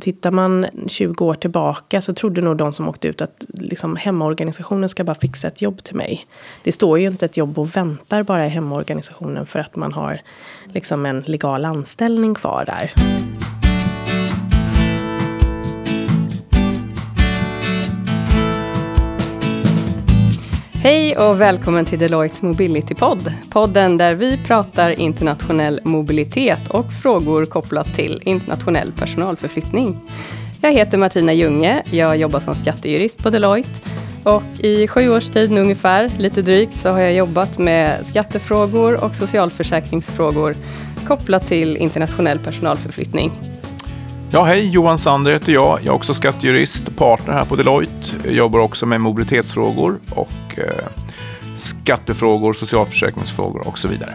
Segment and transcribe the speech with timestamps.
[0.00, 4.88] Tittar man 20 år tillbaka så trodde nog de som åkte ut att liksom, hemmaorganisationen
[4.88, 6.26] ska bara fixa ett jobb till mig.
[6.64, 10.20] Det står ju inte ett jobb och väntar bara i hemmaorganisationen för att man har
[10.74, 12.92] liksom, en legal anställning kvar där.
[20.82, 23.32] Hej och välkommen till Deloittes Mobility-podd.
[23.50, 30.00] Podden där vi pratar internationell mobilitet och frågor kopplat till internationell personalförflyttning.
[30.60, 33.90] Jag heter Martina Junge, jag jobbar som skattejurist på Deloitte
[34.24, 39.04] och i sju års tid nu ungefär, lite drygt, så har jag jobbat med skattefrågor
[39.04, 40.54] och socialförsäkringsfrågor
[41.06, 43.32] kopplat till internationell personalförflyttning.
[44.32, 45.78] Ja, hej, Johan Sander heter jag.
[45.78, 48.16] Jag är också skattejurist och partner här på Deloitte.
[48.24, 50.86] Jag jobbar också med mobilitetsfrågor och eh,
[51.54, 54.14] skattefrågor, socialförsäkringsfrågor och så vidare.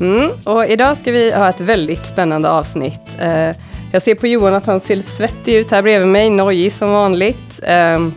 [0.00, 3.00] Mm, och idag ska vi ha ett väldigt spännande avsnitt.
[3.18, 3.56] Eh,
[3.92, 6.90] jag ser på Johan att han ser lite svettig ut här bredvid mig, nojig som
[6.90, 7.60] vanligt.
[7.62, 8.08] Eh,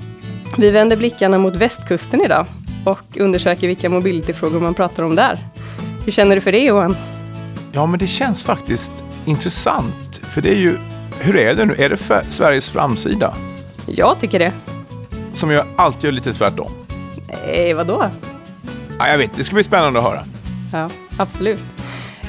[0.57, 2.45] vi vänder blickarna mot västkusten idag
[2.85, 5.39] och undersöker vilka mobilityfrågor man pratar om där.
[6.05, 6.97] Hur känner du för det Johan?
[7.71, 10.77] Ja, men det känns faktiskt intressant för det är ju,
[11.19, 11.75] hur är det nu?
[11.77, 11.97] Är det
[12.29, 13.35] Sveriges framsida?
[13.87, 14.51] Jag tycker det.
[15.33, 16.71] Som jag alltid gör lite tvärtom.
[17.47, 18.09] Nej, vadå?
[18.99, 20.25] Ja, jag vet, det ska bli spännande att höra.
[20.73, 21.59] Ja, absolut.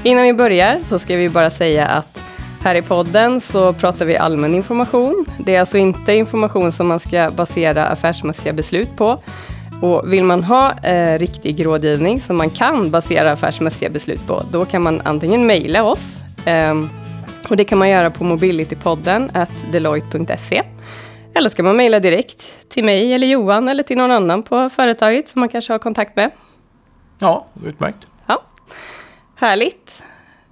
[0.03, 2.23] Innan vi börjar så ska vi bara säga att
[2.63, 5.27] här i podden så pratar vi allmän information.
[5.39, 9.23] Det är alltså inte information som man ska basera affärsmässiga beslut på.
[9.83, 14.65] Och vill man ha eh, riktig rådgivning som man kan basera affärsmässiga beslut på, då
[14.65, 16.75] kan man antingen mejla oss eh,
[17.49, 19.31] och det kan man göra på mobilitypodden
[19.73, 20.63] deloitte.se.
[21.35, 25.29] Eller ska man mejla direkt till mig eller Johan eller till någon annan på företaget
[25.29, 26.31] som man kanske har kontakt med.
[27.19, 28.07] Ja, utmärkt.
[28.27, 28.43] Ja.
[29.37, 30.03] Härligt.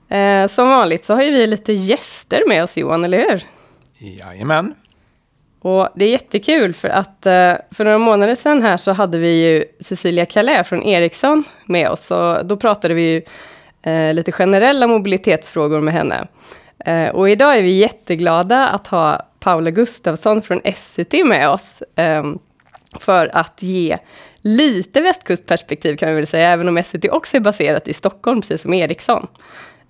[0.09, 3.43] Eh, som vanligt så har ju vi lite gäster med oss Johan, eller hur?
[3.99, 4.75] Jajamän.
[5.61, 9.43] Och det är jättekul för att eh, för några månader sedan här så hade vi
[9.43, 12.11] ju Cecilia Calais från Ericsson med oss.
[12.11, 13.23] Och då pratade vi ju
[13.93, 16.27] eh, lite generella mobilitetsfrågor med henne.
[16.85, 21.83] Eh, och idag är vi jätteglada att ha Paula Gustafsson från Essity med oss.
[21.97, 22.25] Eh,
[23.01, 23.99] för att ge
[24.41, 28.63] lite västkustperspektiv kan vi väl säga, även om Essity också är baserat i Stockholm, precis
[28.63, 29.27] som Ericsson.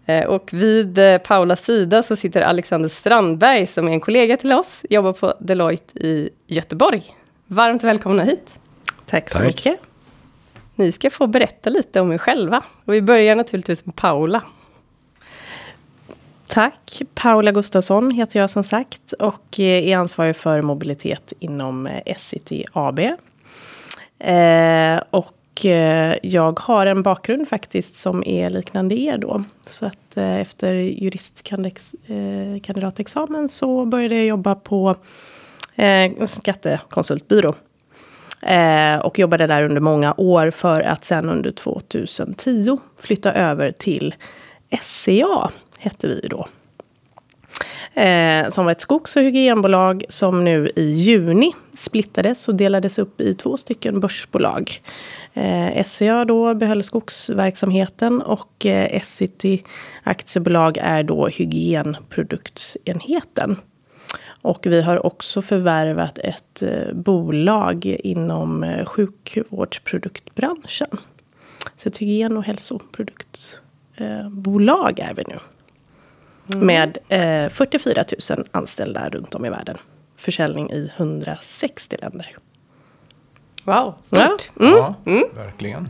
[0.07, 4.53] Eh, och vid eh, Paulas sida så sitter Alexander Strandberg som är en kollega till
[4.53, 7.05] oss, jobbar på Deloitte i Göteborg.
[7.47, 8.59] Varmt välkomna hit.
[9.07, 9.47] Tack så Tack.
[9.47, 9.81] mycket.
[10.75, 12.63] Ni ska få berätta lite om er själva.
[12.85, 14.43] Och vi börjar naturligtvis med Paula.
[16.49, 17.03] Tack.
[17.15, 22.53] Paula Gustafsson heter jag som sagt och eh, är ansvarig för mobilitet inom eh, SCT
[22.73, 22.99] AB.
[24.19, 29.45] Eh, och eh, jag har en bakgrund faktiskt som är liknande er då.
[29.67, 34.95] Så att eh, efter juristkandidatexamen eh, så började jag jobba på
[35.75, 37.55] en skattekonsultbyrå.
[39.03, 44.15] och jobbade där under många år för att sen under 2010 flytta över till
[44.83, 45.51] SCA
[45.87, 46.49] hette vi då.
[48.01, 53.21] Eh, som var ett skogs och hygienbolag som nu i juni splittades och delades upp
[53.21, 54.71] i två stycken börsbolag.
[55.35, 59.63] Eh, SCA då behöll skogsverksamheten och eh, Essity
[60.03, 63.57] aktiebolag är då hygienproduktsenheten.
[64.43, 70.99] Och vi har också förvärvat ett eh, bolag inom eh, sjukvårdsproduktbranschen.
[71.77, 75.39] Så ett hygien och hälsoproduktbolag eh, är vi nu.
[76.55, 76.67] Mm.
[76.67, 79.77] Med eh, 44 000 anställda runt om i världen.
[80.17, 82.37] Försäljning i 160 länder.
[83.65, 84.51] Wow, stort.
[84.55, 84.77] Ja, mm.
[84.77, 85.25] ja mm.
[85.34, 85.89] verkligen.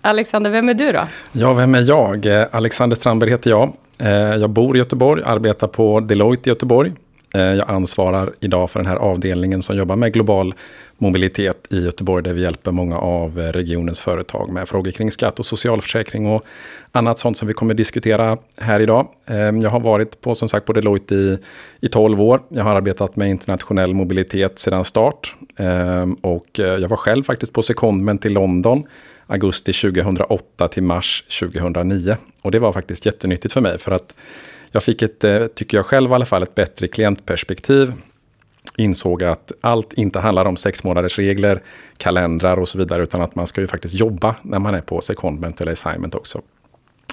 [0.00, 1.00] Alexander, vem är du då?
[1.32, 2.26] Ja, vem är jag?
[2.26, 3.72] Eh, Alexander Strandberg heter jag.
[3.98, 6.92] Eh, jag bor i Göteborg, arbetar på Deloitte i Göteborg.
[7.34, 10.54] Eh, jag ansvarar idag för den här avdelningen som jobbar med global
[10.98, 15.38] mobilitet i Göteborg där vi hjälper många av eh, regionens företag med frågor kring skatt
[15.38, 16.42] och socialförsäkring och
[16.92, 19.08] annat sånt som vi kommer diskutera här idag.
[19.26, 21.38] Ehm, jag har varit på som sagt på Deloitte i,
[21.80, 22.42] i 12 år.
[22.48, 27.52] Jag har arbetat med internationell mobilitet sedan start ehm, och eh, jag var själv faktiskt
[27.52, 28.84] på secondment till London
[29.28, 34.14] augusti 2008 till mars 2009 och det var faktiskt jättenyttigt för mig för att
[34.72, 37.92] jag fick ett, eh, tycker jag själv i alla fall, ett bättre klientperspektiv
[38.78, 41.62] insåg att allt inte handlar om sex månaders regler,
[41.96, 45.00] kalendrar och så vidare, utan att man ska ju faktiskt jobba när man är på
[45.00, 46.40] secondment eller assignment också.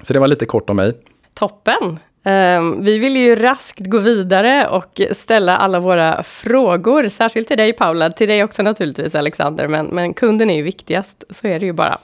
[0.01, 0.93] Så det var lite kort om mig.
[1.33, 1.99] Toppen!
[2.23, 7.73] Ehm, vi vill ju raskt gå vidare och ställa alla våra frågor, särskilt till dig
[7.73, 11.65] Paula, till dig också naturligtvis Alexander, men, men kunden är ju viktigast, så är det
[11.65, 11.97] ju bara.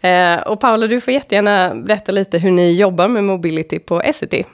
[0.00, 4.44] Ehm, och Paula, du får jättegärna berätta lite hur ni jobbar med mobility på Essity.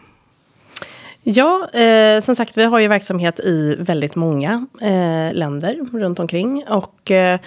[1.24, 6.64] Ja, eh, som sagt, vi har ju verksamhet i väldigt många eh, länder runt omkring.
[6.68, 7.38] Och eh,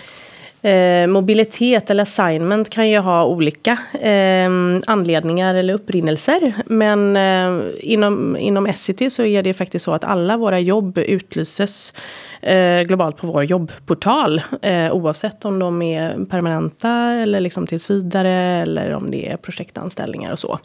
[0.65, 4.49] Eh, mobilitet eller assignment kan ju ha olika eh,
[4.87, 6.53] anledningar eller upprinnelser.
[6.65, 11.93] Men eh, inom, inom Essity så är det faktiskt så att alla våra jobb utlyses
[12.41, 14.41] eh, globalt på vår jobbportal.
[14.61, 20.31] Eh, oavsett om de är permanenta eller liksom tills vidare eller om det är projektanställningar
[20.31, 20.59] och så.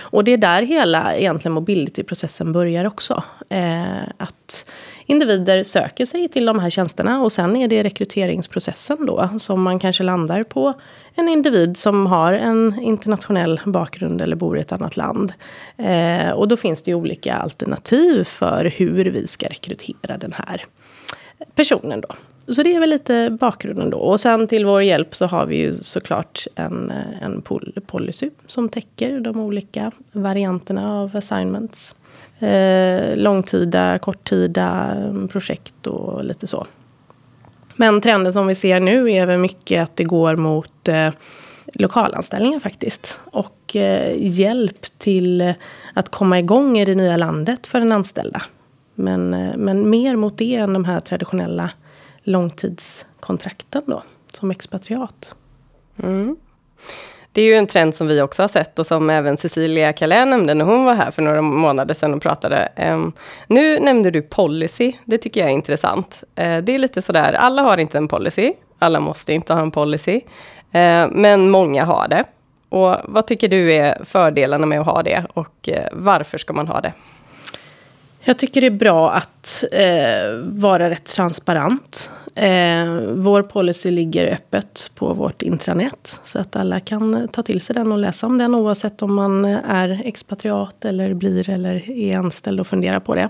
[0.00, 3.22] Och det är där hela egentligen mobility-processen börjar också.
[3.50, 4.70] Eh, att
[5.06, 9.78] individer söker sig till de här tjänsterna och sen är det rekryteringsprocessen då som man
[9.78, 10.74] kanske landar på
[11.14, 15.32] en individ som har en internationell bakgrund eller bor i ett annat land.
[15.76, 20.64] Eh, och då finns det ju olika alternativ för hur vi ska rekrytera den här
[21.54, 22.08] personen då.
[22.54, 23.98] Så det är väl lite bakgrunden då.
[23.98, 27.42] Och sen till vår hjälp så har vi ju såklart en, en
[27.86, 31.94] policy som täcker de olika varianterna av assignments
[32.38, 36.66] eh, långtida, korttida mm, projekt och lite så.
[37.76, 41.10] Men trenden som vi ser nu är väl mycket att det går mot eh,
[41.74, 43.20] lokalanställningar faktiskt.
[43.24, 45.54] Och eh, hjälp till
[45.94, 48.42] att komma igång i det nya landet för den anställda.
[48.94, 51.70] Men, eh, men mer mot det än de här traditionella
[52.22, 54.02] långtidskontrakten då,
[54.32, 55.34] som expatriat.
[56.02, 56.36] Mm.
[57.34, 60.26] Det är ju en trend som vi också har sett och som även Cecilia Calais
[60.26, 62.56] nämnde när hon var här för några månader sedan och pratade.
[62.76, 63.12] Ehm,
[63.46, 66.22] nu nämnde du policy, det tycker jag är intressant.
[66.34, 69.70] Eh, det är lite sådär, alla har inte en policy, alla måste inte ha en
[69.70, 70.20] policy,
[70.72, 72.24] eh, men många har det.
[72.68, 76.68] Och vad tycker du är fördelarna med att ha det och eh, varför ska man
[76.68, 76.92] ha det?
[78.26, 82.12] Jag tycker det är bra att eh, vara rätt transparent.
[82.34, 87.60] Eh, vår policy ligger öppet på vårt intranät så att alla kan eh, ta till
[87.60, 91.90] sig den och läsa om den oavsett om man eh, är expatriat eller blir eller
[91.90, 93.28] är anställd och funderar på det.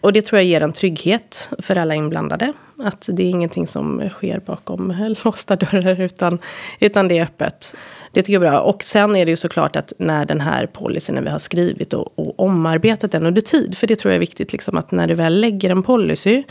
[0.00, 2.52] Och det tror jag ger en trygghet för alla inblandade.
[2.78, 6.38] Att det är ingenting som sker bakom låsta dörrar utan,
[6.80, 7.76] utan det är öppet.
[8.12, 8.60] Det tycker jag är bra.
[8.60, 11.92] Och sen är det ju såklart att när den här policyn, när vi har skrivit
[11.92, 13.78] och, och omarbetat den under tid.
[13.78, 16.42] För det tror jag är viktigt, liksom, att när du väl lägger en policy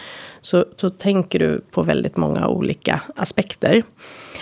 [0.41, 3.83] så, så tänker du på väldigt många olika aspekter.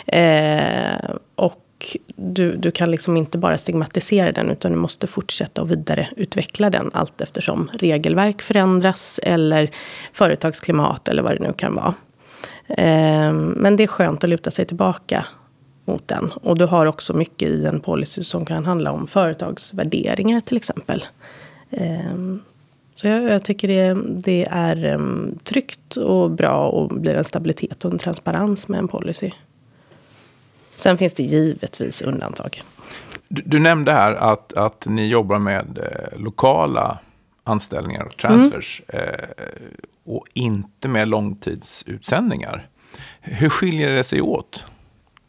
[0.08, 1.62] Eh, och
[2.16, 6.92] du, du kan liksom inte bara stigmatisera den utan du måste fortsätta och vidareutveckla den
[6.94, 9.70] allt eftersom regelverk förändras eller
[10.14, 11.94] företagsklimat eller vad det nu kan vara.
[12.68, 15.26] Eh, men det är skönt att luta sig tillbaka
[15.86, 16.32] mot den.
[16.32, 21.04] Och du har också mycket i en policy som kan handla om företagsvärderingar till exempel.
[21.70, 22.42] Um,
[22.96, 27.86] så jag, jag, tycker det, det är um, tryggt och bra och blir en stabilitet
[27.86, 29.32] och en transparens med en policy.
[30.76, 32.64] Sen finns det givetvis undantag.
[33.28, 37.00] Du, du nämnde här att, att ni jobbar med eh, lokala
[37.44, 39.06] anställningar och transfers mm.
[39.06, 39.30] eh,
[40.06, 42.68] och inte med långtidsutsändningar.
[43.22, 44.64] Hur skiljer det sig åt?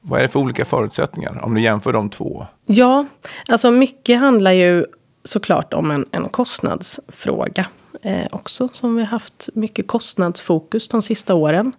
[0.08, 2.46] Vad är det för olika förutsättningar om du jämför de två?
[2.66, 3.06] Ja,
[3.48, 4.84] alltså mycket handlar ju
[5.24, 7.66] såklart om en, en kostnadsfråga.
[8.02, 11.72] Eh, också som vi har haft mycket kostnadsfokus de sista åren.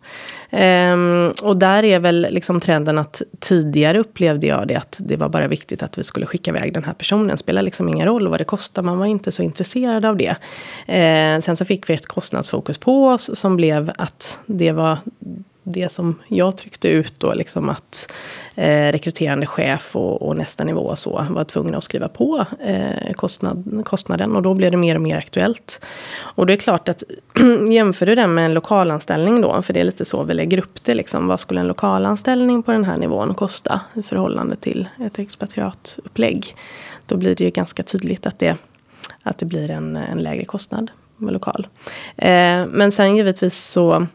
[0.49, 0.97] Eh,
[1.43, 5.47] och där är väl liksom trenden att tidigare upplevde jag det att det var bara
[5.47, 7.27] viktigt att vi skulle skicka iväg den här personen.
[7.27, 10.35] Det spelar liksom ingen roll vad det kostar, man var inte så intresserad av det.
[10.85, 14.97] Eh, sen så fick vi ett kostnadsfokus på oss som blev att det var
[15.69, 18.13] det som jag tryckte ut då, liksom att
[18.55, 23.13] eh, rekryterande chef och, och, nästa nivå och så var tvungna att skriva på eh,
[23.13, 25.85] kostnad, kostnaden och då blev det mer och mer aktuellt.
[26.19, 27.03] Och det är klart att
[27.69, 30.83] jämför du det med en lokalanställning då, för det är lite så vi lägger upp
[30.83, 35.19] det, liksom, vad skulle en lokalanställning på den här nivån kosta i förhållande till ett
[35.19, 36.55] expatriatupplägg?
[37.05, 38.57] Då blir det ju ganska tydligt att det,
[39.23, 41.67] att det blir en, en lägre kostnad med lokal.
[42.15, 44.07] Eh, men sen givetvis så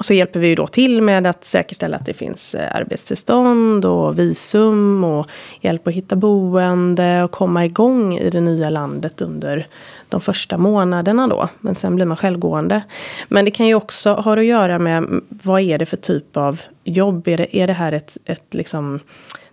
[0.00, 5.04] så hjälper vi då till med att säkerställa att det finns eh, arbetstillstånd och visum
[5.04, 9.66] och hjälp att hitta boende och komma igång i det nya landet under
[10.08, 11.48] de första månaderna då.
[11.60, 12.82] Men sen blir man självgående.
[13.28, 16.60] Men det kan ju också ha att göra med vad är det för typ av
[16.84, 17.28] jobb?
[17.28, 19.00] Är det, är det här ett, ett liksom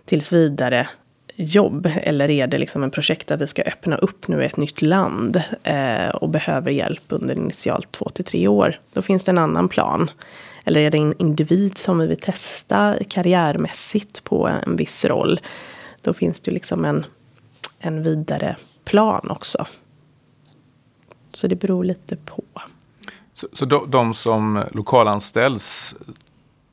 [0.04, 0.88] tills vidare
[1.40, 1.90] jobb?
[2.02, 5.42] Eller är det liksom en projekt där vi ska öppna upp nu ett nytt land
[5.62, 8.80] eh, och behöver hjälp under initialt två till tre år?
[8.92, 10.10] Då finns det en annan plan.
[10.64, 15.40] Eller är det en individ som vi vill testa karriärmässigt på en viss roll?
[16.02, 17.04] Då finns det liksom en,
[17.78, 19.66] en vidare plan också.
[21.34, 22.42] Så det beror lite på.
[23.34, 25.94] Så, så de, de som lokalanställs,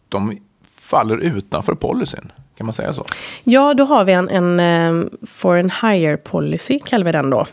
[0.10, 2.32] de faller utanför policyn?
[2.58, 3.06] Kan man säga så?
[3.44, 7.46] Ja, då har vi en, en um, foreign hire policy, kallar vi den då.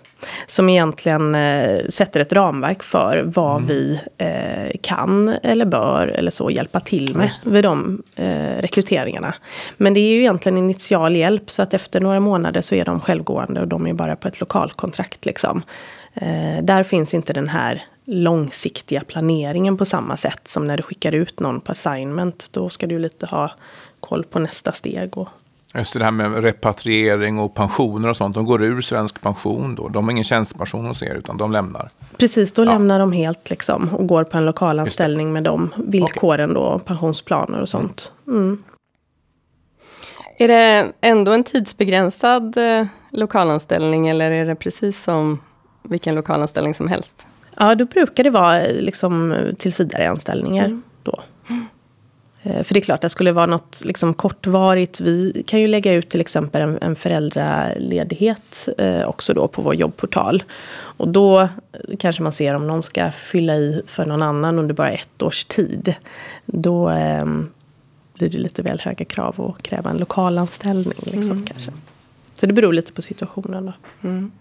[0.46, 3.66] Som egentligen uh, sätter ett ramverk för vad mm.
[3.66, 9.34] vi uh, kan eller bör eller så hjälpa till med vid de uh, rekryteringarna.
[9.76, 13.00] Men det är ju egentligen initial hjälp så att efter några månader så är de
[13.00, 15.26] självgående och de är bara på ett lokalkontrakt.
[15.26, 15.62] Liksom.
[16.62, 21.40] där finns inte den här långsiktiga planeringen på samma sätt som när du skickar ut
[21.40, 22.48] någon på assignment.
[22.52, 23.50] Då ska du lite ha
[24.04, 25.18] koll på nästa steg.
[25.18, 25.28] Och...
[25.74, 28.34] Just det här med repatriering och pensioner och sånt.
[28.34, 29.88] De går ur svensk pension då.
[29.88, 31.88] De har ingen tjänstepension hos er utan de lämnar.
[32.18, 32.72] Precis, då ja.
[32.72, 36.62] lämnar de helt liksom och går på en lokalanställning med de villkoren okay.
[36.62, 36.78] då.
[36.78, 38.12] Pensionsplaner och sånt.
[38.26, 38.62] Mm.
[40.38, 45.40] Är det ändå en tidsbegränsad eh, lokalanställning eller är det precis som
[45.82, 47.26] vilken lokalanställning som helst?
[47.56, 50.82] Ja, då brukar det vara liksom tillsvidareanställningar mm.
[51.02, 51.20] då.
[52.44, 55.00] Eh, för det är klart, det skulle vara något liksom kortvarigt.
[55.00, 59.74] Vi kan ju lägga ut till exempel en, en föräldraledighet eh, också då på vår
[59.74, 60.42] jobbportal.
[60.74, 61.48] Och då
[61.98, 65.44] kanske man ser om någon ska fylla i för någon annan under bara ett års
[65.44, 65.94] tid.
[66.46, 67.24] Då eh,
[68.14, 70.98] blir det lite väl höga krav att kräva en lokalanställning.
[71.04, 71.46] Liksom, mm.
[71.46, 71.72] kanske.
[72.36, 73.66] Så det beror lite på situationen.
[73.66, 73.72] Då.
[74.08, 74.32] Mm.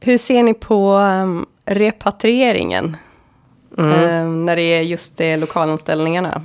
[0.00, 2.96] Hur ser ni på um, repatrieringen?
[3.78, 4.24] Mm.
[4.26, 6.42] Um, när det är just det lokalanställningarna.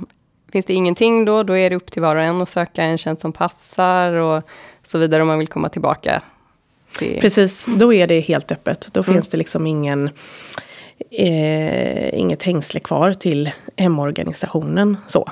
[0.54, 2.98] Finns det ingenting då, då är det upp till var och en att söka en
[2.98, 4.42] tjänst som passar och
[4.82, 6.22] så vidare om man vill komma tillbaka.
[6.98, 7.20] Till...
[7.20, 8.88] Precis, då är det helt öppet.
[8.92, 9.14] Då mm.
[9.14, 10.10] finns det liksom ingen,
[11.10, 14.96] eh, inget hängsle kvar till hemorganisationen.
[15.06, 15.28] Så.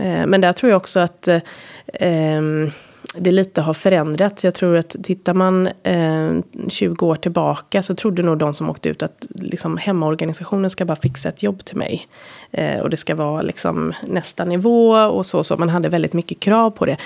[0.00, 1.40] Eh, men där tror jag också att eh,
[1.86, 2.70] ehm,
[3.16, 4.44] det lite har förändrats.
[4.44, 8.88] Jag tror att tittar man eh, 20 år tillbaka så trodde nog de som åkte
[8.88, 12.08] ut att liksom, hemmaorganisationen ska bara fixa ett jobb till mig.
[12.50, 15.56] Eh, och det ska vara liksom, nästa nivå och så, så.
[15.56, 16.96] Man hade väldigt mycket krav på det.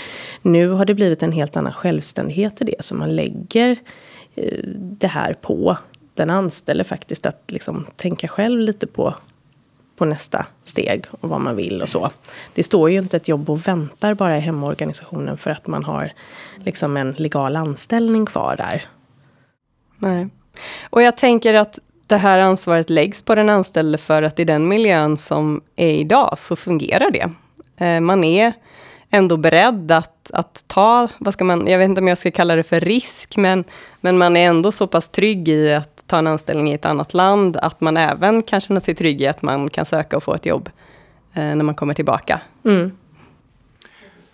[0.43, 2.85] Nu har det blivit en helt annan självständighet i det.
[2.85, 3.77] Så man lägger
[4.35, 5.79] eh, det här på
[6.15, 7.27] den anställde faktiskt.
[7.27, 9.15] Att liksom, tänka själv lite på
[9.99, 12.11] på nästa steg och vad man vill och så.
[12.55, 16.13] Det står ju inte ett jobb och väntar bara i hemorganisationen för att man har
[16.65, 18.83] liksom en legal anställning kvar där.
[19.99, 20.29] Nej.
[20.91, 24.69] Och jag tänker att det här ansvaret läggs på den anställde för att i den
[24.69, 27.31] miljön som är idag så fungerar det.
[27.85, 28.53] Eh, man är
[29.11, 32.57] ändå beredd att, att ta, vad ska man, jag vet inte om jag ska kalla
[32.57, 33.65] det för risk, men,
[34.01, 37.15] men man är ändå så pass trygg i att ta en anställning i ett annat
[37.15, 40.35] land, att man även kan känna sig trygg i att man kan söka och få
[40.35, 40.71] ett jobb
[41.35, 42.41] eh, när man kommer tillbaka.
[42.65, 42.93] Mm.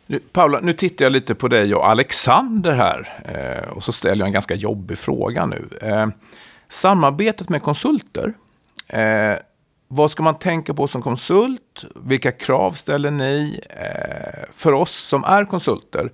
[0.07, 4.17] Nu, Paula, nu tittar jag lite på dig och Alexander här eh, och så ställer
[4.17, 5.69] jag en ganska jobbig fråga nu.
[5.81, 6.07] Eh,
[6.69, 8.35] samarbetet med konsulter,
[8.89, 9.35] eh,
[9.89, 11.85] vad ska man tänka på som konsult?
[11.95, 13.61] Vilka krav ställer ni?
[13.71, 16.11] Eh, för oss som är konsulter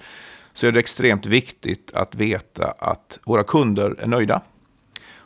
[0.54, 4.40] så är det extremt viktigt att veta att våra kunder är nöjda.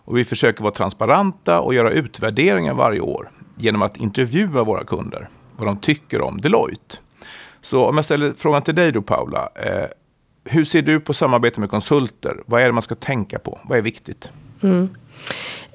[0.04, 5.28] Och vi försöker vara transparenta och göra utvärderingar varje år genom att intervjua våra kunder,
[5.56, 6.96] vad de tycker om Deloitte.
[7.61, 9.87] Så om jag ställer frågan till dig då Paula, eh,
[10.44, 12.42] hur ser du på samarbete med konsulter?
[12.46, 13.58] Vad är det man ska tänka på?
[13.64, 14.28] Vad är viktigt?
[14.62, 14.88] Mm.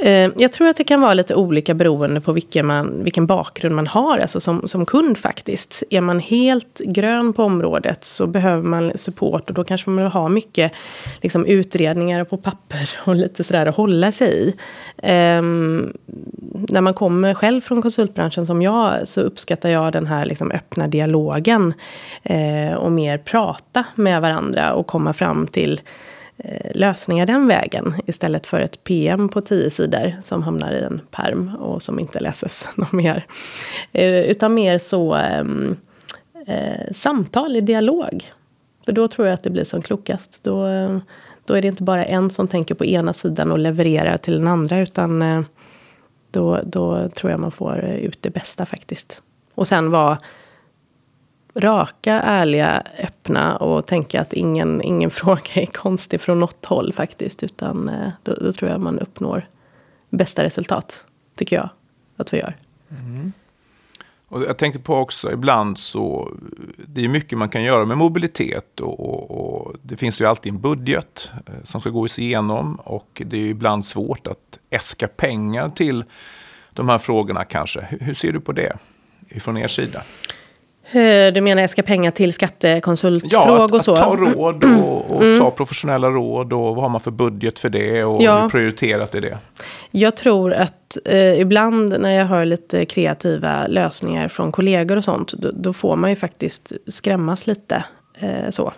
[0.01, 3.75] Eh, jag tror att det kan vara lite olika beroende på vilken, man, vilken bakgrund
[3.75, 5.83] man har alltså som, som kund faktiskt.
[5.89, 10.11] Är man helt grön på området så behöver man support och då kanske man vill
[10.11, 10.71] ha mycket
[11.21, 14.55] liksom, utredningar på papper och lite sådär att hålla sig i.
[15.37, 15.93] Um,
[16.71, 20.87] när man kommer själv från konsultbranschen som jag så uppskattar jag den här liksom, öppna
[20.87, 21.73] dialogen
[22.29, 25.81] uh, och mer prata med varandra och komma fram till
[26.43, 31.01] Eh, lösningar den vägen istället för ett PM på tio sidor som hamnar i en
[31.11, 33.25] perm och som inte läses någon mer.
[33.91, 35.75] Eh, utan mer så ehm,
[36.47, 38.31] eh, samtal i dialog.
[38.85, 40.39] För då tror jag att det blir som klokast.
[40.43, 40.63] Då,
[41.45, 44.47] då är det inte bara en som tänker på ena sidan och levererar till den
[44.47, 45.41] andra utan eh,
[46.31, 49.21] då, då tror jag man får ut det bästa faktiskt.
[49.55, 50.17] Och sen vara
[51.55, 57.43] raka, ärliga, öppna och tänka att ingen, ingen fråga är konstig från något håll faktiskt.
[57.43, 59.47] Utan eh, då, då tror jag man uppnår
[60.09, 61.69] bästa resultat, tycker jag
[62.17, 62.55] att vi gör.
[62.89, 63.33] Mm.
[64.27, 66.33] Och jag tänkte på också, ibland så,
[66.87, 70.53] det är mycket man kan göra med mobilitet och, och, och, det finns ju alltid
[70.53, 75.69] en budget eh, som ska gås igenom och det är ibland svårt att äska pengar
[75.69, 76.03] till
[76.73, 77.81] de här frågorna kanske.
[77.89, 78.77] Hur, hur ser du på det
[79.29, 80.01] ifrån er sida?
[81.33, 83.91] Du menar äska pengar till skattekonsultfrågor ja, att, och så?
[83.91, 85.39] Ja, ta råd och, och mm.
[85.39, 88.41] ta professionella råd och vad har man för budget för det och ja.
[88.41, 89.37] hur prioriterat är det?
[89.91, 95.33] Jag tror att eh, ibland när jag hör lite kreativa lösningar från kollegor och sånt,
[95.33, 97.83] då, då får man ju faktiskt skrämmas lite.
[98.19, 98.73] Eh, så.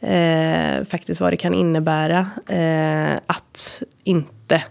[0.00, 4.62] Eh, faktiskt vad det kan innebära eh, att inte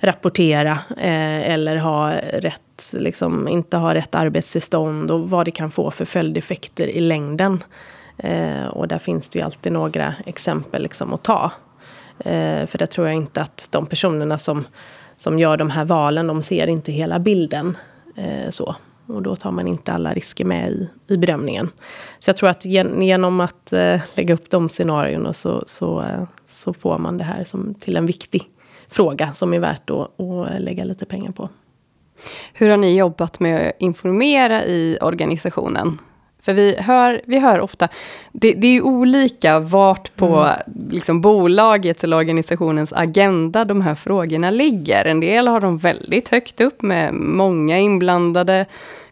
[0.00, 2.62] rapportera eh, eller ha rätt,
[2.98, 7.62] liksom, inte ha rätt arbetstillstånd och vad det kan få för följdeffekter i längden.
[8.18, 11.52] Eh, och där finns det ju alltid några exempel liksom, att ta.
[12.18, 14.66] Eh, för där tror jag inte att de personerna som,
[15.16, 17.76] som gör de här valen, de ser inte hela bilden.
[18.16, 18.76] Eh, så.
[19.06, 21.70] Och då tar man inte alla risker med i, i bedömningen.
[22.18, 26.24] Så jag tror att gen, genom att eh, lägga upp de scenarierna så, så, eh,
[26.46, 28.42] så får man det här som till en viktig
[28.88, 31.48] fråga som är värt att, att eh, lägga lite pengar på.
[32.52, 35.98] Hur har ni jobbat med att informera i organisationen?
[36.42, 37.88] För vi hör, vi hör ofta,
[38.32, 40.90] det, det är olika vart på mm.
[40.90, 45.04] liksom, bolagets eller organisationens agenda de här frågorna ligger.
[45.04, 48.66] En del har de väldigt högt upp med många inblandade,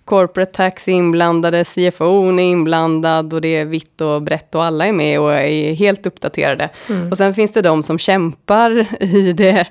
[0.05, 4.87] corporate tax är inblandade, CFO är inblandad och det är vitt och brett och alla
[4.87, 6.69] är med och är helt uppdaterade.
[6.89, 7.11] Mm.
[7.11, 9.67] Och sen finns det de som kämpar i det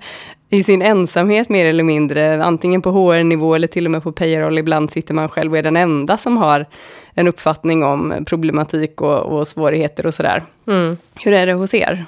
[0.50, 4.58] i sin ensamhet mer eller mindre, antingen på HR-nivå eller till och med på payroll.
[4.58, 6.66] Ibland sitter man själv och är den enda som har
[7.14, 10.44] en uppfattning om problematik och, och svårigheter och sådär.
[10.68, 10.98] Mm.
[11.24, 12.06] Hur är det hos er?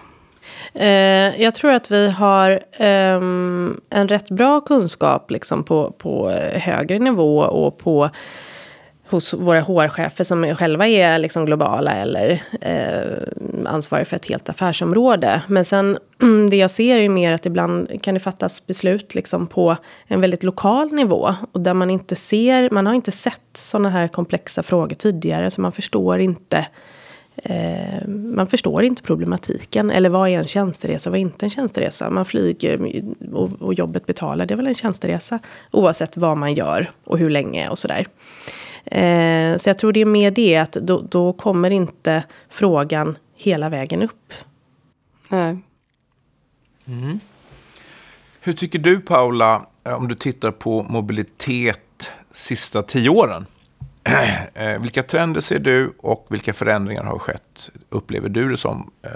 [0.74, 3.22] Eh, jag tror att vi har eh,
[3.89, 8.10] en rätt bra kunskap liksom på, på högre nivå och på
[9.09, 15.41] hos våra HR-chefer som själva är liksom globala eller eh, ansvariga för ett helt affärsområde.
[15.47, 15.97] Men sen
[16.49, 20.43] det jag ser är mer att ibland kan det fattas beslut liksom på en väldigt
[20.43, 24.95] lokal nivå och där man inte ser, man har inte sett sådana här komplexa frågor
[24.95, 26.67] tidigare så man förstår inte
[27.35, 29.91] eh, man förstår inte problematiken.
[29.91, 32.09] Eller vad är en tjänsteresa, vad är inte en tjänsteresa?
[32.09, 35.39] Man flyger och, och jobbet betalar, det är väl en tjänsteresa.
[35.71, 38.07] Oavsett vad man gör och hur länge och sådär.
[38.86, 43.69] Eh, så jag tror det är mer det att då, då kommer inte frågan hela
[43.69, 44.34] vägen upp.
[45.29, 45.57] Nej.
[46.88, 47.19] Mm.
[48.41, 53.46] Hur tycker du Paula, om du tittar på mobilitet sista tio åren?
[54.53, 59.10] Eh, vilka trender ser du och vilka förändringar har skett, upplever du det som, eh,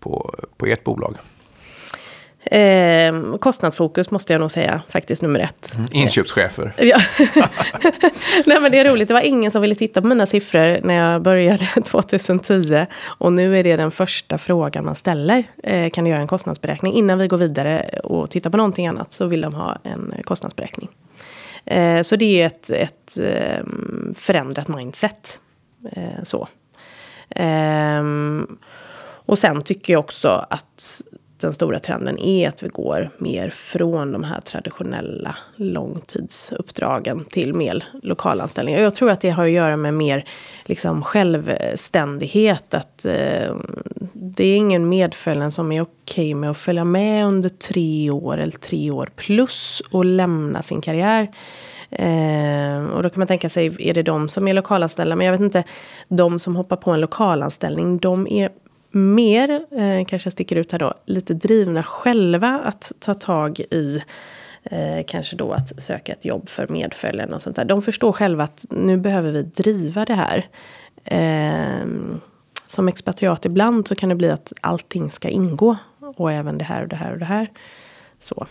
[0.00, 1.16] på, på ert bolag?
[2.44, 5.74] Eh, kostnadsfokus måste jag nog säga, faktiskt nummer ett.
[5.76, 6.74] Mm, inköpschefer.
[6.78, 6.98] Ja.
[8.46, 10.94] Nej men det är roligt, det var ingen som ville titta på mina siffror när
[10.94, 12.86] jag började 2010.
[13.04, 15.44] Och nu är det den första frågan man ställer.
[15.62, 16.92] Eh, kan du göra en kostnadsberäkning?
[16.92, 20.88] Innan vi går vidare och tittar på någonting annat så vill de ha en kostnadsberäkning.
[21.64, 23.64] Eh, så det är ett, ett eh,
[24.14, 25.40] förändrat mindset.
[25.92, 26.48] Eh, så.
[27.30, 28.58] Ehm,
[29.26, 31.02] och sen tycker jag också att
[31.40, 37.84] den stora trenden är att vi går mer från de här traditionella långtidsuppdragen till mer
[38.02, 38.80] lokalanställningar.
[38.80, 40.24] Jag tror att det har att göra med mer
[40.64, 42.74] liksom, självständighet.
[42.74, 43.54] Att eh,
[44.12, 48.38] det är ingen medföljande som är okej okay med att följa med under tre år
[48.38, 51.28] eller tre år plus och lämna sin karriär.
[51.90, 55.16] Eh, och då kan man tänka sig, är det de som är lokalanställda?
[55.16, 55.64] Men jag vet inte,
[56.08, 58.50] de som hoppar på en lokalanställning, de är
[58.90, 64.02] mer, eh, kanske jag sticker ut här då, lite drivna själva att ta tag i
[64.62, 67.64] eh, kanske då att söka ett jobb för medföljande och sånt där.
[67.64, 70.48] De förstår själva att nu behöver vi driva det här.
[71.04, 71.86] Eh,
[72.66, 75.76] som expatriat ibland så kan det bli att allting ska ingå.
[76.16, 77.50] Och även det här och det här och det här.
[78.18, 78.46] Så.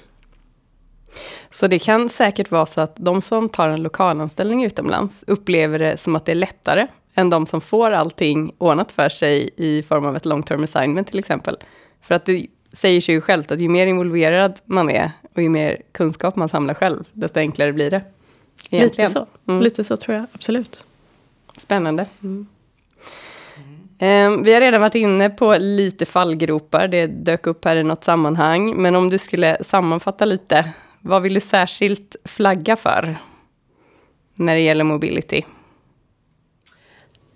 [1.49, 5.97] Så det kan säkert vara så att de som tar en lokalanställning utomlands upplever det
[5.97, 6.87] som att det är lättare
[7.19, 11.07] än de som får allting ordnat för sig i form av ett long term assignment
[11.07, 11.57] till exempel.
[12.01, 15.49] För att det säger sig ju självt att ju mer involverad man är och ju
[15.49, 18.01] mer kunskap man samlar själv, desto enklare blir det.
[18.69, 19.09] Egentligen.
[19.09, 19.63] Lite så, mm.
[19.63, 20.85] Lite så tror jag, absolut.
[21.57, 22.05] Spännande.
[22.23, 22.47] Mm.
[23.99, 24.43] Mm.
[24.43, 28.81] Vi har redan varit inne på lite fallgropar, det dök upp här i något sammanhang.
[28.81, 33.17] Men om du skulle sammanfatta lite, vad vill du särskilt flagga för
[34.35, 35.45] när det gäller mobility?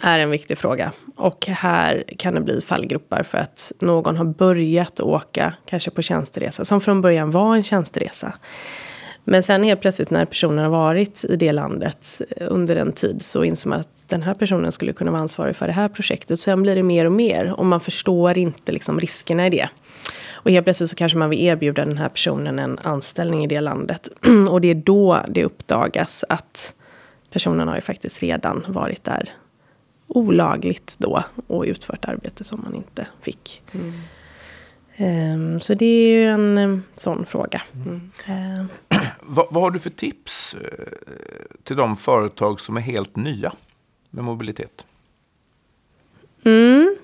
[0.00, 0.92] är en viktig fråga.
[1.16, 6.64] Och här kan det bli fallgropar för att någon har börjat åka, kanske på tjänsteresa,
[6.64, 8.32] som från början var en tjänsteresa.
[9.28, 13.22] Men sen helt plötsligt när personen har varit i det landet eh, under en tid
[13.22, 16.40] så inser man att den här personen skulle kunna vara ansvarig för det här projektet.
[16.40, 19.68] Sen blir det mer och mer och man förstår inte liksom riskerna i det.
[20.36, 23.60] Och helt plötsligt så kanske man vill erbjuda den här personen en anställning i det
[23.60, 24.08] landet.
[24.50, 26.74] Och det är då det uppdagas att
[27.30, 29.30] personen har ju faktiskt redan varit där
[30.06, 33.62] olagligt då och utfört arbete som man inte fick.
[33.72, 33.92] Mm.
[34.98, 37.62] Um, så det är ju en um, sån fråga.
[37.74, 38.10] Mm.
[38.28, 38.66] Uh.
[39.20, 40.60] vad, vad, har du för tips uh,
[41.62, 43.52] till de företag som är helt nya
[44.10, 44.84] med mobilitet?
[46.44, 46.96] Mm.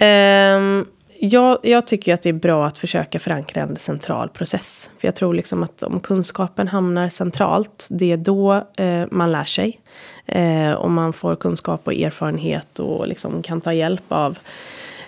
[0.00, 0.86] Um,
[1.24, 4.90] jag, jag, tycker att det är bra att försöka förankra en central process.
[4.98, 9.44] För jag tror liksom att om kunskapen hamnar centralt, det är då eh, man lär
[9.44, 9.80] sig.
[10.26, 14.38] Eh, och man får kunskap och erfarenhet och liksom kan ta hjälp av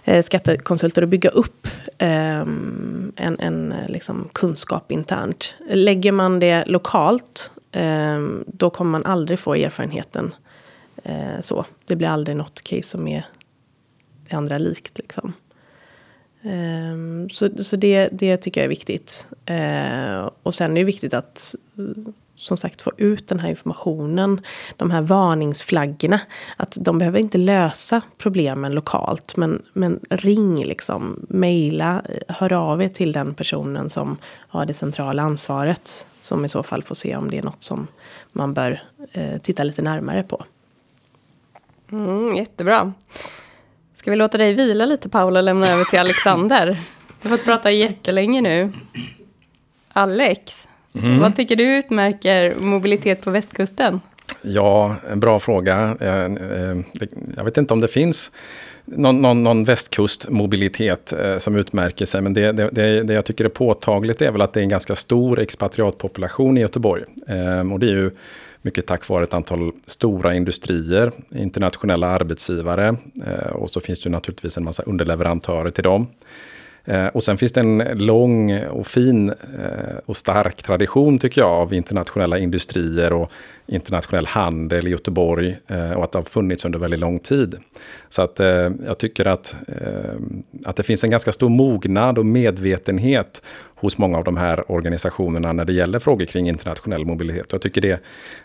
[0.04, 1.66] eh, skattekonsulter och bygga upp
[1.98, 5.54] eh, en, en eh, liksom kunskap internt.
[5.70, 10.34] Lägger man det lokalt, eh, då kommer man aldrig få erfarenheten
[11.02, 11.64] eh, så.
[11.86, 13.26] Det blir aldrig något case som är
[14.28, 14.98] det andra likt.
[14.98, 15.32] Liksom.
[16.46, 19.26] Um, så så det, det tycker jag är viktigt.
[19.50, 21.54] Uh, och sen är det viktigt att
[22.36, 24.40] som sagt få ut den här informationen,
[24.76, 26.20] de här varningsflaggorna.
[26.56, 32.88] Att de behöver inte lösa problemen lokalt, men, men ring liksom, mejla, hör av er
[32.88, 34.16] till den personen som
[34.48, 36.06] har det centrala ansvaret.
[36.20, 37.86] Som i så fall får se om det är något som
[38.32, 38.82] man bör
[39.12, 40.44] eh, titta lite närmare på.
[41.92, 42.92] Mm, jättebra.
[44.06, 46.66] Ska vi låta dig vila lite Paula och lämna över till Alexander?
[47.22, 48.72] Du har fått prata jättelänge nu.
[49.92, 51.20] Alex, Mm.
[51.20, 54.00] Vad tycker du utmärker mobilitet på västkusten?
[54.42, 55.96] Ja, en bra fråga.
[56.00, 56.76] Eh, eh,
[57.36, 58.32] jag vet inte om det finns
[58.84, 62.22] någon, någon, någon västkustmobilitet eh, som utmärker sig.
[62.22, 64.94] Men det, det, det, jag tycker är påtagligt är väl att det är en ganska
[64.94, 67.04] stor expatriatpopulation i Göteborg.
[67.72, 68.10] Och det är ju
[68.66, 72.96] mycket tack vare ett antal stora industrier, internationella arbetsgivare.
[73.26, 76.06] Eh, och så finns det naturligtvis en massa underleverantörer till dem.
[76.88, 81.50] Eh, och sen finns det en lång och fin eh, och stark tradition tycker jag
[81.50, 83.30] av internationella industrier och
[83.66, 87.54] internationell handel i Göteborg eh, och att det har funnits under väldigt lång tid.
[88.08, 88.40] Så att
[88.86, 89.56] jag tycker att,
[90.64, 93.42] att det finns en ganska stor mognad och medvetenhet
[93.74, 97.46] hos många av de här organisationerna när det gäller frågor kring internationell mobilitet.
[97.52, 98.00] Jag tycker det,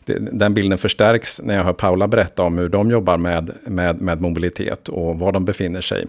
[0.05, 4.01] det, den bilden förstärks när jag hör Paula berätta om hur de jobbar med, med,
[4.01, 6.07] med mobilitet och var de befinner sig.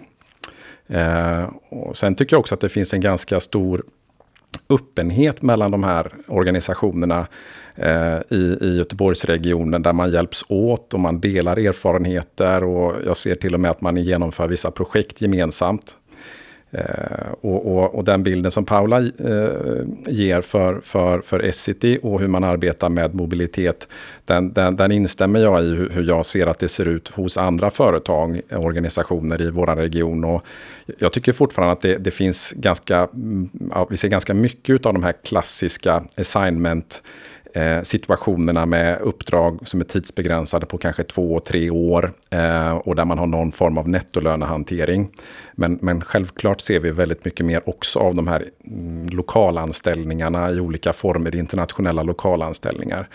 [0.87, 3.83] Eh, och sen tycker jag också att det finns en ganska stor
[4.69, 7.27] öppenhet mellan de här organisationerna
[7.75, 13.35] eh, i, i Göteborgsregionen där man hjälps åt och man delar erfarenheter och jag ser
[13.35, 15.97] till och med att man genomför vissa projekt gemensamt.
[16.75, 22.21] Eh, och, och, och, den bilden som Paula eh, ger för, för, för Essity och
[22.21, 23.89] hur man arbetar med mobilitet,
[24.25, 27.71] den, den, den instämmer jag i hur, jag ser att det ser ut hos andra
[27.71, 30.25] företag, organisationer i vår region.
[30.25, 30.43] Och
[30.99, 34.93] jag tycker fortfarande att det, det finns ganska, mm, ja, vi ser ganska mycket av
[34.93, 37.03] de här klassiska assignment
[37.55, 43.05] Eh, situationerna med uppdrag som är tidsbegränsade på kanske två, tre år eh, och där
[43.05, 45.11] man har någon form av nettolönehantering.
[45.55, 50.61] Men, men självklart ser vi väldigt mycket mer också av de här mm, lokalanställningarna i
[50.61, 53.09] olika former, internationella lokalanställningar.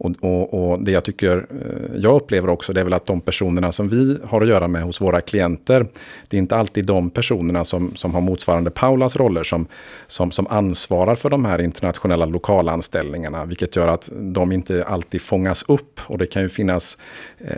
[0.00, 3.20] Och, och, och, det jag tycker, eh, jag upplever också, det är väl att de
[3.20, 5.86] personerna som vi har att göra med hos våra klienter,
[6.28, 9.66] det är inte alltid de personerna som, som har motsvarande Paulas roller som,
[10.06, 15.64] som, som ansvarar för de här internationella lokalanställningarna, vilket gör att de inte alltid fångas
[15.68, 16.00] upp.
[16.06, 16.98] Och det kan ju finnas
[17.38, 17.54] eh,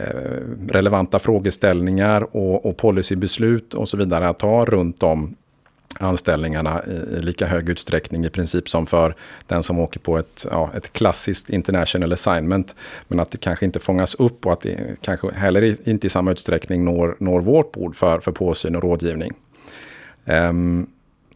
[0.69, 5.35] relevanta frågeställningar och, och policybeslut och så vidare att ta runt om
[6.01, 9.15] anställningarna i, i, lika hög utsträckning i princip som för
[9.47, 12.75] den som åker på ett, ja, ett klassiskt international assignment.
[13.09, 16.33] Men att det kanske inte fångas upp och att det kanske heller inte i samma
[16.33, 19.33] utsträckning når, når vårt bord för, för påsyn och rådgivning.
[20.25, 20.87] Um,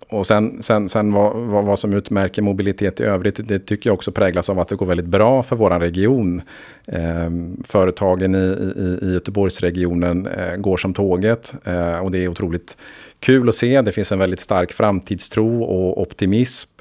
[0.08, 3.94] och sen, sen, sen vad, vad, vad, som utmärker mobilitet i övrigt, det tycker jag
[3.94, 6.42] också präglas av att det går väldigt bra för vår region.
[6.86, 7.30] Eh,
[7.64, 12.76] företagen i, i, i Göteborgsregionen eh, går som tåget eh, och det är otroligt
[13.20, 13.82] kul att se.
[13.82, 16.75] Det finns en väldigt stark framtidstro och optimism.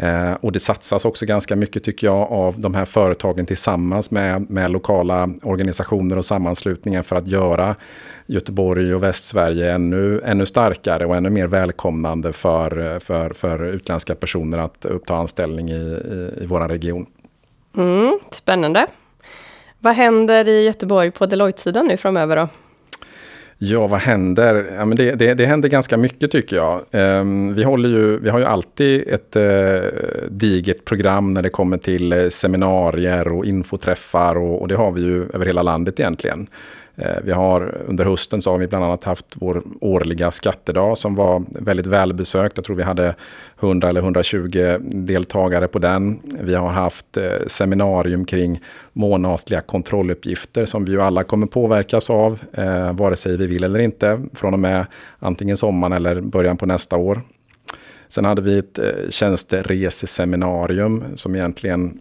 [0.00, 4.50] Eh, och det satsas också ganska mycket tycker jag av de här företagen tillsammans med,
[4.50, 7.76] med lokala organisationer och sammanslutningar för att göra
[8.26, 14.58] Göteborg och Västsverige ännu, ännu starkare och ännu mer välkomnande för, för, för utländska personer
[14.58, 17.06] att uppta anställning i, i, i vår region.
[17.76, 18.86] Mm, spännande.
[19.78, 22.48] Vad händer i Göteborg på Deloitte-sidan nu framöver då?
[23.58, 24.72] Ja, vad händer?
[24.76, 26.80] Ja, men det, det, det händer ganska mycket tycker jag.
[26.92, 29.82] Um, vi, håller ju, vi har ju alltid ett uh,
[30.30, 35.00] digert program när det kommer till uh, seminarier och infoträffar och, och, det har vi
[35.00, 36.46] ju över hela landet egentligen.
[36.96, 41.14] Eh, vi har under hösten så har vi bland annat haft vår årliga skattedag som
[41.14, 42.56] var väldigt välbesökt.
[42.56, 43.14] Jag tror vi hade
[43.60, 46.20] 100 eller 120 deltagare på den.
[46.40, 48.60] Vi har haft eh, seminarium kring
[48.92, 53.78] månatliga kontrolluppgifter som vi ju alla kommer påverkas av, eh, vare sig vi vill eller
[53.78, 54.86] inte, från och med
[55.18, 57.22] antingen sommaren eller början på nästa år.
[58.08, 62.00] Sen hade vi ett eh, tjänstereseseminarium som egentligen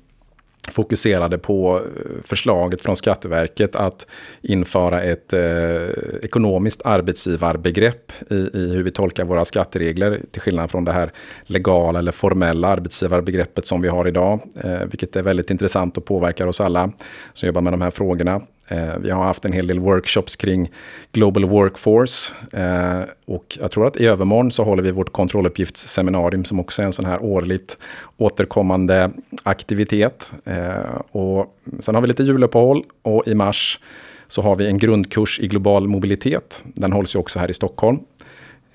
[0.72, 4.08] fokuserade på eh, förslaget från Skatteverket att
[4.42, 5.88] införa ett eh,
[6.24, 11.12] ekonomiskt arbetsgivarbegrepp i, i, hur vi tolkar våra skatteregler till skillnad från det här
[11.44, 16.48] legala eller formella arbetsgivarbegreppet som vi har idag, eh, vilket är väldigt intressant och påverkar
[16.48, 16.92] oss alla
[17.34, 18.42] som jobbar med de här frågorna.
[18.68, 20.72] Eh, vi har haft en hel del workshops kring
[21.12, 22.34] Global Workforce.
[22.52, 26.86] Eh, och jag tror att i övermorgon så håller vi vårt kontrolluppgiftsseminarium som också är
[26.86, 27.78] en sån här årligt
[28.18, 29.12] återkommande
[29.44, 30.32] aktivitet.
[30.46, 33.80] Eh, och sen har vi lite juluppehåll och i mars
[34.28, 36.64] så har vi en grundkurs i global mobilitet.
[36.64, 38.00] Den hålls ju också här i Stockholm.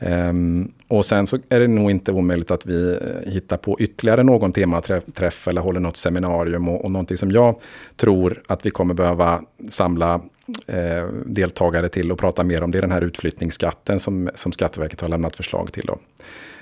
[0.02, 4.22] Um, och sen så är det nog inte omöjligt att vi eh, hittar på ytterligare
[4.22, 6.68] någon tematräff eller håller något seminarium.
[6.68, 7.56] Och, och någonting som jag
[7.96, 10.20] tror att vi kommer behöva samla
[10.66, 15.00] eh, deltagare till och prata mer om det är den här utflyttningsskatten som, som Skatteverket
[15.00, 15.84] har lämnat förslag till.
[15.86, 15.98] Då.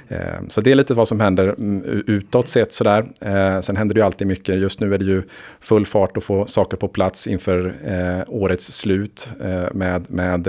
[0.08, 3.06] Eh, så det är lite vad som händer mm, utåt sett sådär.
[3.20, 4.58] Eh, sen händer det ju alltid mycket.
[4.58, 5.22] Just nu är det ju
[5.60, 9.28] full fart att få saker på plats inför eh, årets slut
[9.72, 10.48] med, med,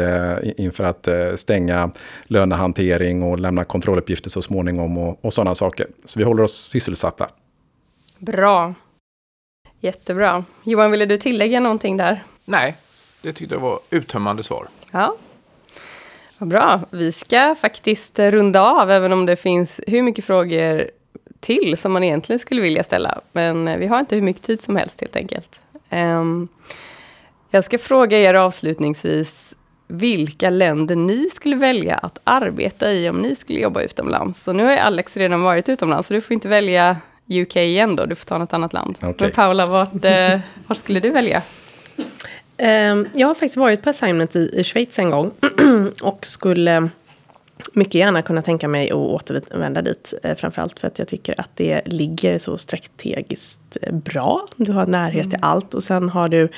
[0.58, 1.92] inför att stänga
[2.24, 5.88] lönehantering och lämna kontrolluppgifter så småningom och, och sådana saker.
[6.06, 7.30] Så vi håller oss sysselsatta.
[8.18, 8.74] Bra.
[9.80, 10.44] Jättebra.
[10.64, 12.24] Johan, ville du tillägga någonting där?
[12.46, 12.76] Nej,
[13.22, 14.68] det tyckte jag var uttömmande svar.
[14.92, 15.16] Ja,
[16.40, 16.82] vad bra.
[16.90, 20.90] Vi ska faktiskt runda av, även om det finns hur mycket frågor
[21.40, 23.22] till som man egentligen skulle vilja ställa.
[23.32, 25.62] Men vi har inte hur mycket tid som helst helt enkelt.
[25.90, 26.48] Um,
[27.50, 29.56] jag ska fråga er avslutningsvis
[29.88, 34.44] vilka länder ni skulle välja att arbeta i om ni skulle jobba utomlands.
[34.44, 36.98] Så nu har Alex redan varit utomlands, så du får inte välja
[37.28, 38.98] UK igen då, du får ta något annat land.
[38.98, 39.14] Okay.
[39.20, 41.42] Men Paula, vart, eh, vart skulle du välja?
[42.60, 45.32] Ehm, jag har faktiskt varit på assignment i, i Schweiz en gång.
[46.02, 46.90] och skulle
[47.74, 50.14] mycket gärna kunna tänka mig att återvända dit.
[50.24, 54.48] Eh, framförallt för att jag tycker att det ligger så strategiskt eh, bra.
[54.56, 55.30] Du har närhet mm.
[55.30, 56.50] till allt och sen har du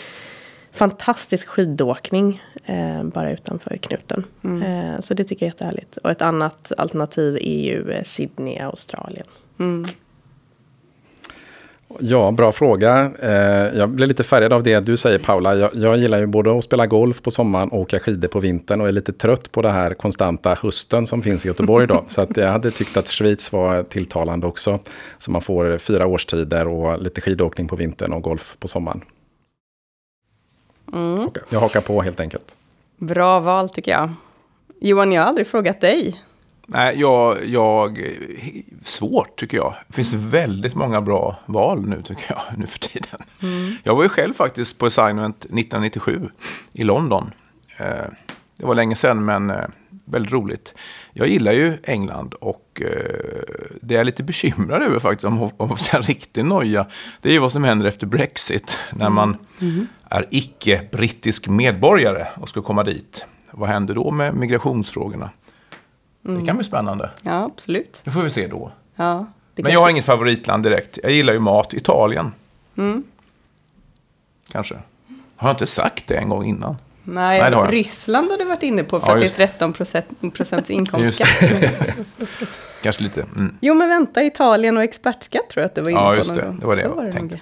[0.71, 4.23] fantastisk skidåkning eh, bara utanför knuten.
[4.43, 4.63] Mm.
[4.63, 5.97] Eh, så det tycker jag är jättehärligt.
[5.97, 9.27] Och ett annat alternativ är ju Sydney, Australien.
[9.59, 9.85] Mm.
[11.99, 13.11] Ja, bra fråga.
[13.19, 15.55] Eh, jag blir lite färgad av det du säger Paula.
[15.55, 18.81] Jag, jag, gillar ju både att spela golf på sommaren och åka skidor på vintern
[18.81, 22.03] och är lite trött på det här konstanta hösten som finns i Göteborg idag.
[22.07, 24.79] Så att jag hade tyckt att Schweiz var tilltalande också.
[25.17, 29.01] Så man får fyra årstider och lite skidåkning på vintern och golf på sommaren.
[30.93, 31.29] Mm.
[31.49, 32.55] Jag hakar på helt enkelt.
[32.97, 34.13] Bra val tycker jag.
[34.79, 36.21] Johan, jag har aldrig frågat dig.
[36.73, 37.99] Nej, jag, jag,
[38.85, 39.73] svårt tycker jag.
[39.87, 43.19] Det finns väldigt många bra val nu tycker jag, nu för tiden.
[43.41, 43.75] Mm.
[43.83, 46.29] Jag var ju själv faktiskt på assignment 1997
[46.73, 47.31] i London.
[47.77, 47.85] Eh,
[48.57, 49.65] det var länge sedan, men eh,
[50.05, 50.73] väldigt roligt.
[51.13, 52.87] Jag gillar ju England och eh,
[53.81, 56.87] det jag är lite bekymrad över faktiskt, om, om man säga riktig noja,
[57.21, 58.77] det är ju vad som händer efter Brexit.
[58.91, 59.87] När man mm.
[60.09, 63.25] är icke-brittisk medborgare och ska komma dit.
[63.51, 65.29] Vad händer då med migrationsfrågorna?
[66.25, 66.41] Mm.
[66.41, 67.09] Det kan bli spännande.
[67.21, 68.01] Ja, absolut.
[68.03, 68.71] Det får vi se då.
[68.95, 69.73] Ja, Men kanske...
[69.73, 70.99] jag har inget favoritland direkt.
[71.03, 71.73] Jag gillar ju mat.
[71.73, 72.33] Italien.
[72.77, 73.03] Mm.
[74.51, 74.75] Kanske.
[75.37, 76.77] Har jag inte sagt det en gång innan?
[77.03, 79.73] Nej, Nej har Ryssland har du varit inne på för ja, att det är 13
[80.31, 81.27] procents inkomstskatt.
[82.81, 83.21] Kanske lite.
[83.21, 83.57] Mm.
[83.61, 86.13] Jo, men vänta, Italien och expertskatt tror jag att du var inne ja, på.
[86.13, 86.41] Ja, just det.
[86.41, 86.59] Gång.
[86.59, 87.39] Det var det jag var tänkte.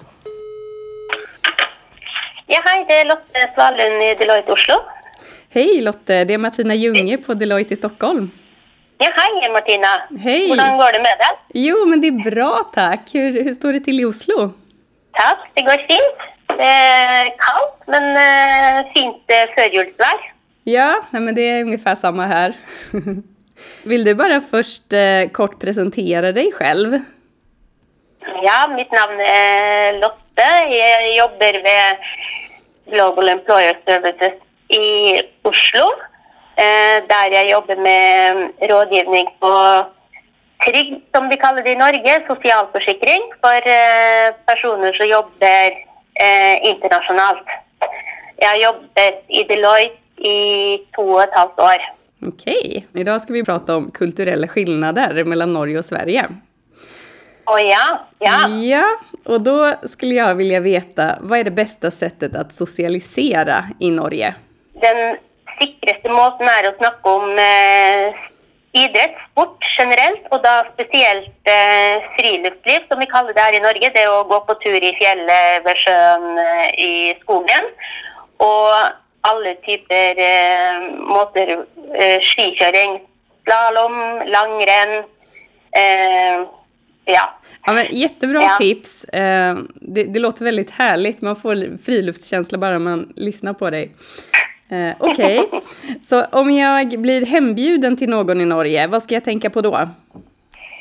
[2.46, 4.74] Ja, hej, det är Lotte Svalund i Deloitte Oslo.
[5.48, 8.30] Hej Lotte, det är Martina Junge på Deloitte i Stockholm.
[9.02, 9.88] Ja, hej Martina.
[10.20, 10.48] Hej.
[10.48, 11.32] Hur går det med dig?
[11.54, 13.00] Jo, men det är bra tack.
[13.12, 14.50] Hur, hur står det till i Oslo?
[15.12, 16.18] Tack, det går fint.
[16.46, 20.32] Det är kallt, men uh, fint uh, förjulsväder.
[20.64, 22.54] Ja, men det är ungefär samma här.
[23.84, 26.98] Vill du bara först uh, kort presentera dig själv?
[28.42, 30.50] Ja, mitt namn är Lotte.
[30.70, 31.96] Jag jobbar med
[32.94, 34.32] Global Employer Services
[34.68, 36.09] i Oslo.
[36.60, 39.52] Eh, der jeg jobber med rådgivning på
[40.64, 45.78] trygg, som vi kaller det i Norge, sosialforsikring for eh, personer som jobber
[46.20, 47.54] eh, internasjonalt.
[48.40, 50.38] Jeg har jobbet i Deloitte i
[50.92, 51.86] to och ett halvt år.
[52.26, 56.28] Okej, idag ska vi prata om kulturella skillnader mellan Norge och Sverige.
[57.46, 58.48] Oh, ja, ja.
[58.48, 58.84] Ja,
[59.24, 64.34] och då skulle jag vilja veta, vad är det bästa sättet att socialisera i Norge?
[64.72, 65.16] Den
[65.60, 68.20] sikreste måten er å snakke om eh,
[68.80, 73.92] idrett, sport generelt, og da spesielt eh, friluftsliv, som vi kaller det her i Norge.
[73.94, 76.92] Det å gå på tur i fjellet, ved sjøen, eh, i
[77.22, 77.70] skogen.
[78.40, 78.72] Og
[79.28, 81.56] alle typer eh, måter.
[81.94, 83.00] Eh, skikjøring,
[83.44, 83.98] slalåm,
[84.30, 85.02] langrenn,
[85.72, 86.46] Eh,
[87.04, 87.38] ja.
[87.66, 88.56] Ja, men jättebra Ja.
[88.58, 89.04] tips.
[89.04, 91.22] Eh, det, det låter väldigt härligt.
[91.22, 93.92] Man får friluftskänsla bara man lyssnar på dig.
[94.72, 95.50] Eh, Okej,
[96.04, 99.88] så om jag blir hembjuden till någon i Norge, vad ska jag tänka på då?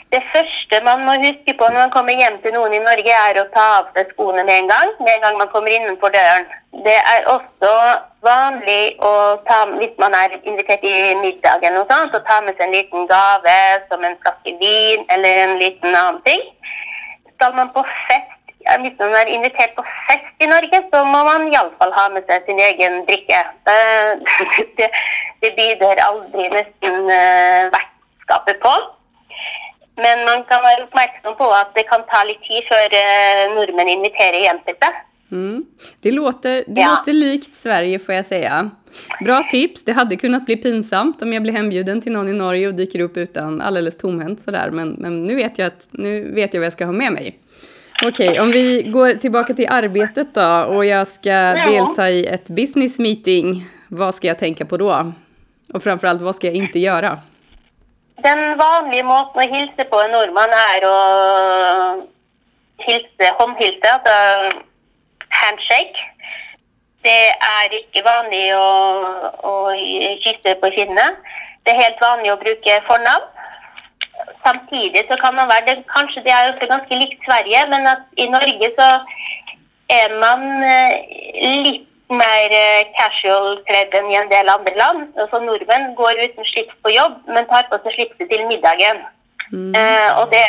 [0.09, 3.41] Det första man måste huska på när man kommer hem till någon i Norge, är
[3.41, 6.45] att ta av sig skorna med en gång, Med en gång man kommer innenfor dörren.
[6.85, 7.69] Det är också
[8.31, 12.55] vanligt att ta, om man är inviterad i middag eller något sånt, att ta med
[12.55, 16.41] sig en liten gave som en flaska vin eller en liten annan ting.
[17.35, 18.28] Ska man på fest,
[18.69, 22.23] ja, hvis man er invitert på fest i Norge, så må man iallfall ha med
[22.29, 23.41] seg sin egen drikke.
[23.73, 24.37] Eh,
[24.79, 24.87] Det,
[25.41, 28.73] det byr aldri nesten eh, vertskapet på.
[29.99, 33.91] Men man kan være oppmerksom på at det kan ta litt tid før eh, nordmenn
[33.97, 35.05] inviterer hjem til seg.
[35.31, 35.65] Mm.
[36.01, 36.95] Det, låter, det Ja.
[36.95, 38.69] låter likt Sverige får jag säga.
[39.25, 39.83] Bra tips.
[39.83, 42.99] Det hade kunnat bli pinsamt om jag blir hembjuden till någon i Norge och dyker
[42.99, 44.69] upp utan alldeles tomhänt sådär.
[44.71, 47.39] Men, men nu, vet jag att, nu vet jag vad jag ska ha med mig.
[48.05, 52.99] Okej, om vi går tillbaka till arbetet då och jag ska delta i ett business
[52.99, 53.65] meeting.
[53.87, 55.11] Vad ska jag tänka på då?
[55.73, 57.19] Och framförallt, vad ska jag inte göra?
[58.15, 60.99] Den vanlige måten å hilse på en nordmann er å
[62.87, 64.15] hilse, håndhilse, altså
[65.41, 65.99] handshake.
[67.03, 68.69] Det er ikke vanlig å,
[69.43, 69.53] å
[70.23, 71.19] kysse på kinnet.
[71.63, 73.38] Det er helt vanlig å bruke fornavn.
[74.45, 78.01] Samtidig så kan man være det, Kanskje det er også ganske likt Sverige, men at
[78.23, 78.89] i Norge så
[79.99, 80.93] er man eh,
[81.65, 85.05] litt mer eh, casual kledd enn i en del andre land.
[85.21, 89.03] Altså Nordmenn går uten slips på jobb, men tar på seg slipset til middagen.
[89.49, 90.45] Eh, og det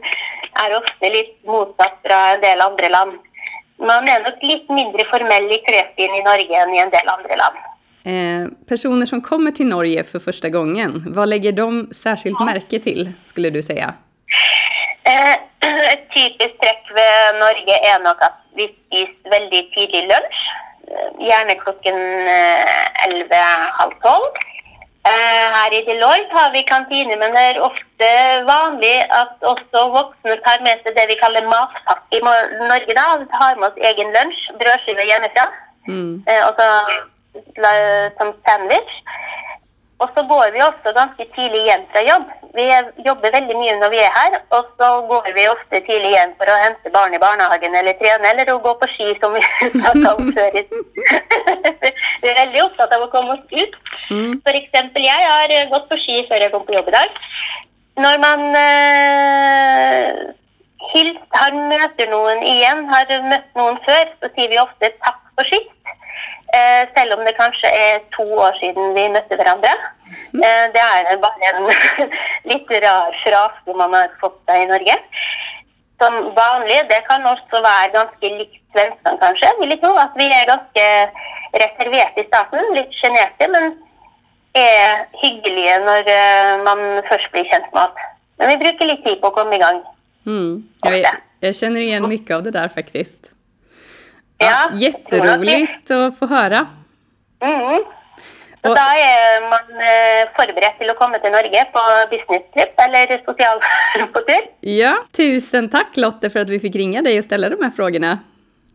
[0.62, 3.14] er ofte litt motsatt fra en del andre land.
[3.84, 7.40] Man er nok litt mindre formell i klesstilen i Norge enn i en del andre
[7.40, 7.62] land.
[8.06, 13.12] Eh, personer som kommer till Norge för första gången, vad lägger de särskilt märke till,
[13.24, 13.94] skulle du säga?
[15.04, 15.34] Eh,
[15.92, 20.40] Et typisk trekk ved Norge er nok at vi spiser veldig tidlig lunsj.
[20.88, 21.96] Eh, Gjerne klokken
[22.28, 24.36] eh, 11-halv tolv.
[25.08, 28.10] Eh, Her i Deloitte har vi kantine, men det er ofte
[28.48, 32.94] vanlig at også voksne tar med seg det vi kaller matpakke i Norge.
[33.00, 33.06] da.
[33.24, 35.46] Vi tar med oss egen lunsj, brødskive hjemmefra,
[35.88, 36.24] Mm.
[36.28, 36.68] eh, og så
[38.18, 38.94] som sandwich.
[40.02, 42.24] Og så går vi også ganske tidlig hjem fra jobb.
[42.58, 42.64] Vi
[43.06, 46.50] jobber veldig mye når vi er her, og så går vi ofte tidlig hjem for
[46.50, 50.08] å hente barn i barnehagen eller trene, eller å gå på ski, som vi snakket
[50.10, 50.58] om før.
[52.22, 53.78] vi er veldig opptatt av å komme oss ut.
[54.10, 54.32] Mm.
[54.46, 57.20] For eksempel, jeg har eh, gått på ski før jeg kom på jobb i dag.
[58.04, 60.10] Når man eh,
[60.90, 65.54] hils, har møter noen igjen, har møtt noen før, så sier vi ofte takk for
[65.54, 65.73] sist.
[66.54, 69.72] Eh, selv om det kanskje er to år siden vi møtte hverandre.
[70.46, 71.66] Eh, det er bare en
[72.50, 74.94] litt rar frase man har fått seg i Norge.
[76.02, 79.94] Som vanlig, det kan også være ganske likt svenskene kanskje, vil jeg tro.
[79.98, 80.86] At vi er ganske
[81.64, 83.70] reserverte i starten, litt sjenerte, men
[84.54, 88.08] er hyggelige når eh, man først blir kjent med oss.
[88.38, 89.82] Men vi bruker litt tid på å komme i gang.
[90.26, 90.68] Mm.
[90.86, 91.06] Jag,
[91.40, 93.33] jag känner igen mycket av det där faktiskt.
[94.44, 96.66] Ja, jätteroligt att få höra.
[97.42, 97.80] Mhm.
[98.64, 101.80] Så Og- da er man eh, forberedt til å komme til Norge på
[102.12, 103.58] business-trip eller sosial
[104.14, 104.44] på tur.
[104.60, 108.18] Ja, tusen tack Lotte för att vi fick ringa dig och ställa de här frågorna.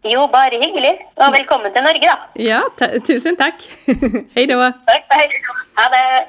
[0.03, 0.93] Jo, bare hyggelig.
[1.15, 2.17] Og velkommen til Norge, da.
[2.33, 3.55] Ja, ta- tusen tack.
[4.35, 4.71] Hej då!
[4.87, 5.27] Takk, hei.
[5.75, 6.25] Ha det.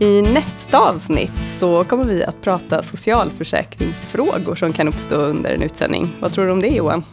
[0.00, 6.08] I nästa avsnitt så kommer vi att prata socialförsäkringsfrågor som kan uppstå under en utsändning.
[6.20, 7.04] Vad tror du om det Johan?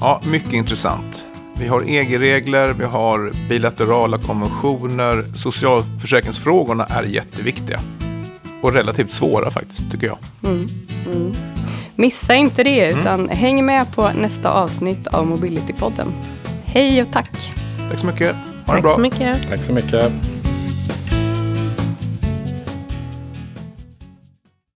[0.00, 1.24] Ja, mycket intressant.
[1.56, 5.24] Vi har EG-regler, vi har bilaterala konventioner.
[5.36, 7.80] Socialförsäkringsfrågorna är jätteviktiga.
[8.62, 10.18] Och relativt svåra faktiskt, tycker jag.
[11.94, 16.12] Missa inte det, utan häng med på nästa avsnitt av Mobility-podden.
[16.64, 17.54] Hej och tack!
[17.90, 18.32] Tack så mycket.
[18.32, 18.94] Ha det Tack bra.
[18.94, 19.48] så mycket.
[19.48, 20.12] Tack så mycket.